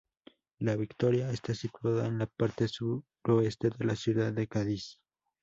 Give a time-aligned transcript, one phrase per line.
[0.57, 4.99] La Victoria está situada en la parte suroeste de la ciudad de Cádiz.